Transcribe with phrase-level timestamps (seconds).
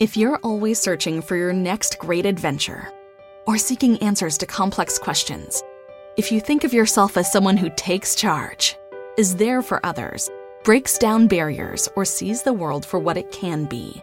[0.00, 2.90] If you're always searching for your next great adventure
[3.46, 5.62] or seeking answers to complex questions,
[6.16, 8.76] if you think of yourself as someone who takes charge,
[9.16, 10.28] is there for others,
[10.64, 14.02] breaks down barriers, or sees the world for what it can be,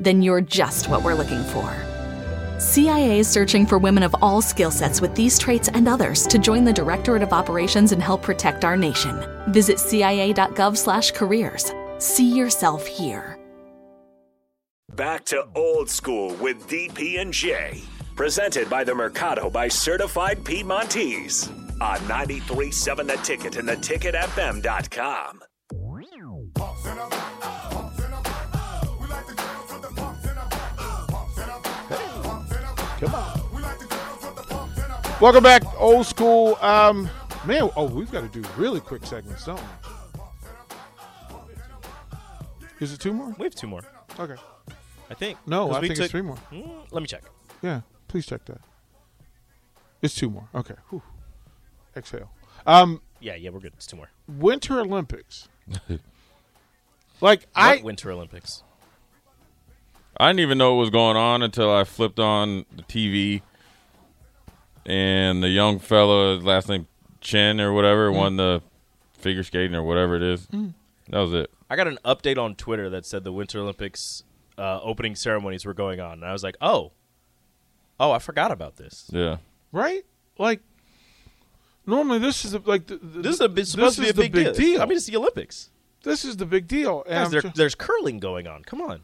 [0.00, 1.72] then you're just what we're looking for.
[2.58, 6.40] CIA is searching for women of all skill sets with these traits and others to
[6.40, 9.24] join the Directorate of Operations and help protect our nation.
[9.52, 11.72] Visit cia.gov/careers.
[11.98, 13.38] See yourself here.
[14.92, 17.82] Back to old school with DP and J.
[18.14, 21.48] Presented by the Mercado by Certified Piedmontese
[21.80, 25.40] on 93.7 The Ticket and theticketfm.com.
[33.00, 33.40] Come on.
[35.20, 36.56] Welcome back, old school.
[36.60, 37.10] Um,
[37.44, 39.66] man, oh, we've got to do really quick segments, don't we?
[42.80, 43.34] Is it two more?
[43.38, 43.82] We have two more.
[44.20, 44.36] Okay.
[45.14, 45.38] I think.
[45.46, 46.36] No, 'Cause I think took- it's three more.
[46.50, 47.22] Mm, let me check.
[47.62, 48.60] Yeah, please check that.
[50.02, 50.48] It's two more.
[50.54, 50.74] Okay.
[50.90, 51.02] Whew.
[51.96, 52.30] Exhale.
[52.66, 53.72] Um, Yeah, yeah, we're good.
[53.74, 54.10] It's two more.
[54.28, 55.48] Winter Olympics.
[57.20, 58.62] like What I, Winter Olympics.
[60.18, 63.42] I didn't even know what was going on until I flipped on the TV,
[64.86, 66.86] and the young fella, last name
[67.20, 68.16] Chen or whatever, Mm.
[68.16, 68.62] won the
[69.18, 70.46] figure skating or whatever it is.
[71.08, 71.50] That was it.
[71.70, 74.22] I got an update on Twitter that said the Winter Olympics
[74.58, 76.92] uh, opening ceremonies were going on, and I was like, oh,
[78.00, 79.10] oh, I forgot about this.
[79.12, 79.36] Yeah.
[79.72, 80.04] right?
[80.38, 80.60] Like
[81.86, 84.12] normally this is a, like the, the- This is a bit, supposed to be is
[84.12, 84.82] a big, the big deal.
[84.82, 85.70] I mean, it's the Olympics.
[86.02, 87.02] this is the big deal.
[87.06, 88.62] And Guys, there, ju- there's curling going on.
[88.64, 89.00] Come on,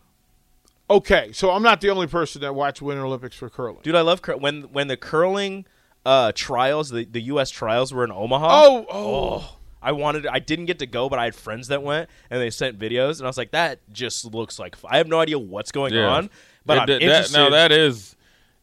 [0.88, 3.78] okay, so I'm not the only person that watched Winter Olympics for curling.
[3.82, 3.94] dude.
[3.94, 5.66] I love cur- when when the curling
[6.06, 7.50] uh, trials, the, the U.S.
[7.50, 8.48] trials were in Omaha.
[8.66, 9.56] Oh, oh.
[9.82, 10.26] I wanted.
[10.26, 13.18] I didn't get to go, but I had friends that went, and they sent videos,
[13.18, 16.06] and I was like, "That just looks like." I have no idea what's going Yeah.
[16.08, 16.30] on,
[16.66, 17.36] but It- I'm that- interested.
[17.38, 18.16] now that is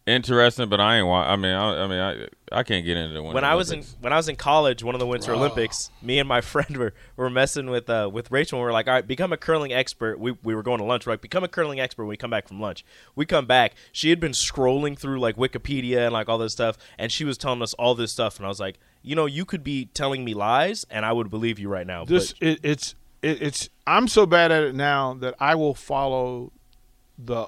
[0.06, 1.30] interesting, but I ain't want.
[1.30, 2.28] I mean, I, I mean, I
[2.60, 4.82] I can't get into the Winter when I was in when I was in college,
[4.84, 8.32] one of the Winter Olympics, me and my friend were, were messing with uh, with
[8.32, 8.58] Rachel.
[8.60, 10.86] and We were like, "All right, become a curling expert." We we were going to
[10.86, 11.06] lunch.
[11.06, 13.74] We're like, "Become a curling expert." When we come back from lunch, we come back.
[13.92, 17.38] She had been scrolling through like Wikipedia and like all this stuff, and she was
[17.38, 18.38] telling us all this stuff.
[18.38, 21.30] And I was like, "You know, you could be telling me lies, and I would
[21.30, 24.76] believe you right now." This but it, it's it, it's I'm so bad at it
[24.76, 26.52] now that I will follow
[27.18, 27.48] the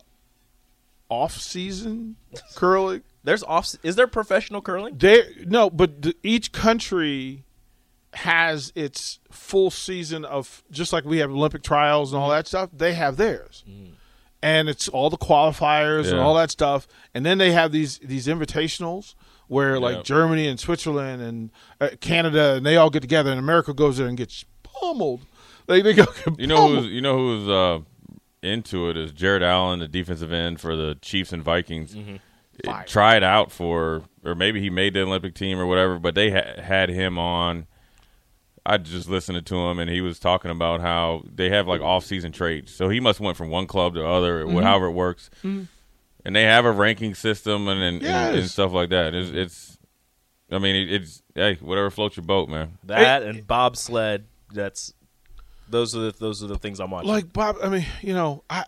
[1.10, 2.16] off season
[2.56, 3.04] curling.
[3.24, 3.76] there's off.
[3.84, 4.98] Is there professional curling?
[4.98, 7.44] There no, but the, each country
[8.14, 12.38] has its full season of just like we have Olympic trials and all mm.
[12.38, 12.70] that stuff.
[12.74, 13.92] They have theirs, mm.
[14.42, 16.88] and it's all the qualifiers and all that stuff.
[17.14, 19.14] And then they have these these invitationals
[19.50, 21.52] where like Germany and Switzerland and
[21.82, 25.22] uh, Canada and they all get together, and America goes there and gets pummeled.
[25.68, 26.84] Like they go, get You know pummeled.
[26.86, 27.80] who's you know who's uh,
[28.42, 31.94] into it is Jared Allen, the defensive end for the Chiefs and Vikings.
[31.94, 32.16] Mm-hmm.
[32.62, 35.98] It tried out for, or maybe he made the Olympic team or whatever.
[36.00, 37.68] But they ha- had him on.
[38.66, 42.34] I just listened to him, and he was talking about how they have like off-season
[42.34, 42.74] trades.
[42.76, 44.58] So he must went from one club to other, Mm-hmm.
[44.58, 45.30] or however it works.
[46.26, 49.16] And they have a ranking system and and, and, and stuff like that.
[49.16, 49.78] It's, it's
[50.52, 52.78] I mean, it, it's hey, whatever floats your boat, man.
[52.84, 54.26] That and bobsled.
[54.52, 54.94] That's
[55.70, 57.10] those are the those are the things I'm watching.
[57.10, 57.58] like Bob.
[57.64, 58.66] I mean, you know, I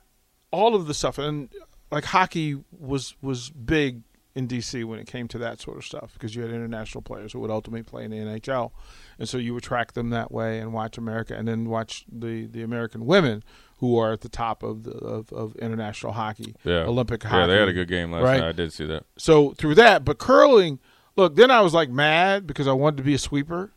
[0.52, 1.50] all of the stuff and
[1.92, 4.02] like hockey was was big
[4.34, 7.34] in DC when it came to that sort of stuff because you had international players
[7.34, 8.72] who would ultimately play in the NHL,
[9.20, 12.46] and so you would track them that way and watch America and then watch the
[12.48, 13.44] the American women
[13.80, 17.36] who are at the top of the of, of international hockey, Yeah, Olympic hockey.
[17.38, 18.40] Yeah, they had a good game last right?
[18.40, 18.50] night.
[18.50, 19.06] I did see that.
[19.18, 20.80] So through that, but curling,
[21.18, 23.72] look, then I was like mad because I wanted to be a sweeper.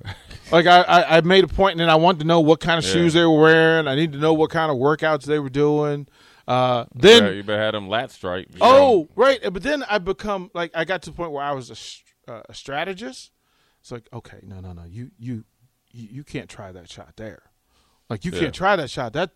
[0.52, 2.78] like I, I, I made a point, and then I wanted to know what kind
[2.78, 2.92] of Yeah.
[2.92, 3.88] shoes they were wearing.
[3.88, 6.06] I need to know what kind of workouts they were doing.
[6.48, 8.46] Uh, then yeah, you better had them lat stripe.
[8.50, 9.08] you oh know.
[9.16, 11.72] right, but then I become like I got to the point where I was a,
[11.74, 13.30] s- uh, a strategist.
[13.80, 15.44] It's like okay, no, no, no, you you
[15.92, 17.42] you, you can't try that shot there.
[18.08, 18.40] Like you Yeah.
[18.40, 19.12] can't try that shot.
[19.12, 19.32] That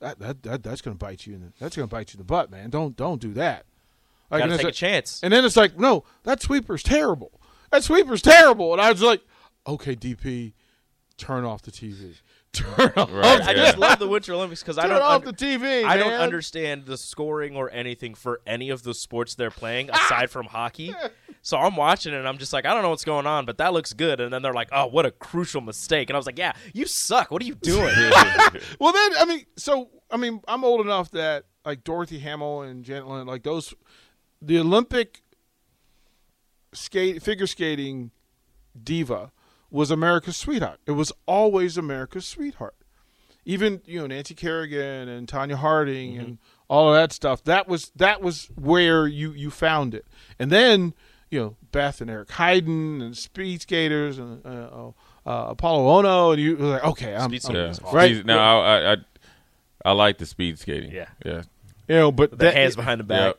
[0.00, 2.24] that that, that that's gonna bite you in the, that's gonna bite you in the
[2.24, 2.70] butt, man.
[2.70, 3.66] Don't don't do that.
[4.30, 5.20] Like, Gotta it's take a like- chance.
[5.22, 7.40] and then it's like, no, that sweeper's terrible.
[7.70, 8.72] That sweeper's terrible.
[8.72, 9.20] And I was like,
[9.66, 10.54] okay, DP,
[11.18, 12.16] turn off the TV.
[12.54, 13.64] Turn off, Right, I yeah.
[13.64, 15.82] just love the Winter Olympics because I don't off under- the TV.
[15.84, 20.30] I don't understand the scoring or anything for any of the sports they're playing aside
[20.30, 20.94] from hockey.
[21.46, 23.58] So I'm watching it and I'm just like, I don't know what's going on, but
[23.58, 24.18] that looks good.
[24.18, 26.08] And then they're like, oh, what a crucial mistake.
[26.08, 27.30] And I was like, yeah, you suck.
[27.30, 27.92] What are you doing?
[28.80, 32.82] Well, then, I mean, so, I mean, I'm old enough that, like, Dorothy Hamill and
[32.82, 33.74] Janet Lynn, like, those,
[34.40, 35.20] the Olympic
[36.72, 38.10] skate, figure skating
[38.82, 39.30] diva
[39.74, 40.78] was America's sweetheart.
[40.86, 42.76] It was always America's sweetheart.
[43.44, 46.38] Even, you know, Nancy Kerrigan and Tonya Harding and
[46.68, 47.42] all of that stuff.
[47.44, 50.06] That was that was where you you found it,
[50.38, 50.94] and then
[51.30, 54.88] you know Beth and Eric Heiden and speed skaters and uh,
[55.26, 57.72] uh, Apolo Ohno, and you were like, okay, I'm, Speed I'm Yeah.
[57.72, 57.92] skating.
[57.94, 58.24] right.
[58.26, 58.96] now No, I, I
[59.84, 60.90] I like the speed skating.
[60.92, 61.08] Yeah.
[61.26, 61.42] Yeah.
[61.88, 63.34] you know, but The that, hands behind the back.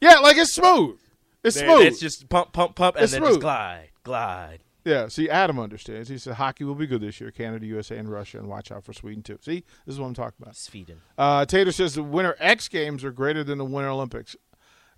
[0.00, 0.98] yeah, like it's smooth.
[1.44, 1.86] It's There- smooth.
[1.86, 3.30] It's just pump, pump, pump, and It's then smooth.
[3.34, 4.58] just glide, glide.
[4.84, 6.08] Yeah, see, Adam understands.
[6.08, 7.30] He said hockey will be good this year.
[7.30, 9.38] Canada, USA, and Russia, and watch out for Sweden too.
[9.42, 10.56] See, this is what I'm talking about.
[10.56, 11.00] Sweden.
[11.16, 14.36] Uh, Tater says the Winter X Games are greater than the Winter Olympics.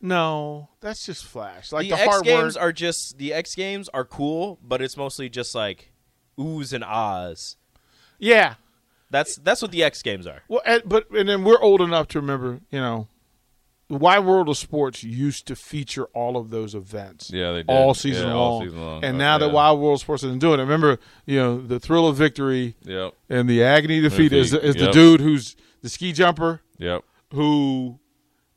[0.01, 1.73] No, that's just flash.
[1.73, 2.63] Like the, the, X Games work.
[2.63, 5.93] are just the X Games are cool, but it's mostly just like
[6.39, 7.57] oohs and ahs.
[8.19, 8.55] yeah.
[9.11, 10.43] That's that's what the X Games are.
[10.47, 12.61] Well, and, but and then we're old enough to remember.
[12.71, 13.09] You know,
[13.91, 17.31] the Wide World of Sports used to feature all of those events.
[17.31, 17.67] Yeah, they did.
[17.71, 18.43] all season Yeah, long.
[18.53, 19.05] all season long.
[19.05, 19.53] And Uh, now that yeah.
[19.53, 23.15] Wild World of Sports isn't doing it, remember, you know, the thrill of victory Yep.
[23.29, 27.03] and the agony of defeat is, is the dude who's the ski jumper Yep.
[27.35, 27.99] who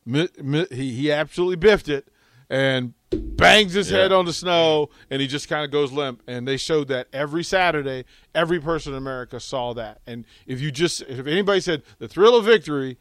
[0.05, 2.07] mi- mi- he he absolutely biffed it
[2.49, 3.99] and bangs his Yeah.
[3.99, 7.07] head on the snow and he just kind of goes limp and they showed that
[7.13, 8.05] every Saturday
[8.35, 12.35] every person in America saw that and if you just if anybody said the thrill
[12.35, 12.97] of victory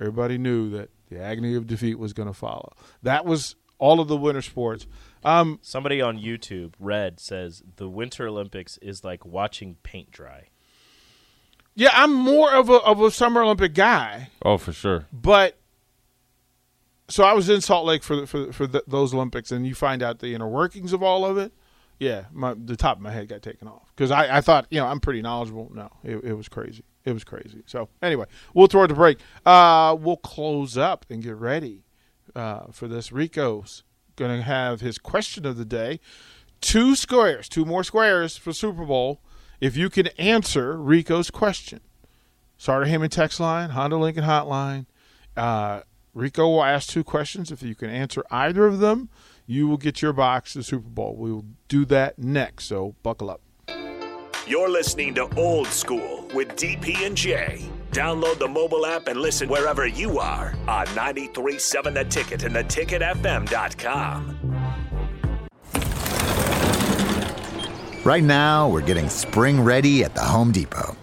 [0.00, 2.72] everybody knew that the agony of defeat was going to follow
[3.02, 4.86] that was all of the winter sports
[5.24, 10.48] um Somebody on YouTube, Red, says the Winter Olympics is like watching paint dry.
[11.74, 15.06] yeah I'm more of a of a summer olympic guy Oh, for sure.
[15.12, 15.58] but
[17.08, 20.02] so I was in Salt Lake for for for the, those Olympics, and you find
[20.02, 21.52] out the inner workings of all of it.
[22.00, 24.80] Yeah, my the top of my head got taken off because I, I thought you
[24.80, 25.70] know I'm pretty knowledgeable.
[25.74, 26.82] No, it, it was crazy.
[27.04, 27.62] It was crazy.
[27.66, 29.18] So anyway, we'll throw it to break.
[29.44, 31.84] Uh, we'll close up and get ready
[32.34, 33.12] uh, for this.
[33.12, 33.84] Rico's
[34.16, 36.00] going to have his question of the day.
[36.60, 39.20] Two squares, two more squares for Super Bowl.
[39.60, 41.80] If you can answer Rico's question,
[42.56, 44.86] Sartor Hamann text line, Honda Lincoln hotline.
[45.36, 45.80] Uh,
[46.14, 47.50] Rico will ask two questions.
[47.50, 49.10] If you can answer either of them,
[49.46, 51.16] you will get your box to Super Bowl.
[51.16, 53.40] We will do that next, so buckle up.
[54.46, 57.64] You're listening to Old School with DP and J.
[57.92, 64.38] Download the mobile app and listen wherever you are on 937 The Ticket and theticketfm.com.
[68.04, 70.94] Right now, we're getting spring ready at the Home Depot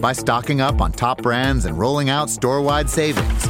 [0.00, 3.46] by stocking up on top brands and rolling out store wide savings.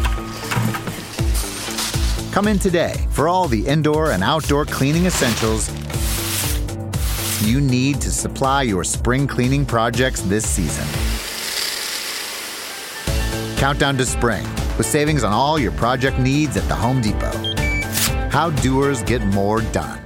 [2.33, 5.71] Come in today for all the indoor and outdoor cleaning essentials
[7.47, 10.87] you need to supply your spring cleaning projects this season.
[13.59, 14.45] Countdown to spring
[14.77, 17.33] with savings on all your project needs at the Home Depot.
[18.31, 20.02] How doers get more done.